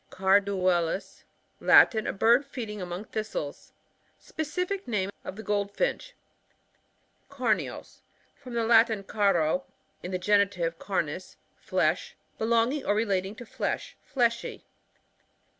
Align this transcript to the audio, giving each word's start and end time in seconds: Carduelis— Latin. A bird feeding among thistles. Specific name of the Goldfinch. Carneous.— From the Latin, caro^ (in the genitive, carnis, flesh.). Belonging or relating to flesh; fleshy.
Carduelis— 0.09 1.25
Latin. 1.71 2.07
A 2.07 2.11
bird 2.11 2.43
feeding 2.43 2.81
among 2.81 3.05
thistles. 3.05 3.71
Specific 4.17 4.87
name 4.87 5.11
of 5.23 5.35
the 5.35 5.43
Goldfinch. 5.43 6.15
Carneous.— 7.29 8.01
From 8.41 8.55
the 8.55 8.63
Latin, 8.63 9.03
caro^ 9.03 9.61
(in 10.01 10.09
the 10.09 10.17
genitive, 10.17 10.79
carnis, 10.79 11.35
flesh.). 11.55 12.15
Belonging 12.39 12.83
or 12.83 12.95
relating 12.95 13.35
to 13.35 13.45
flesh; 13.45 13.95
fleshy. 14.03 14.65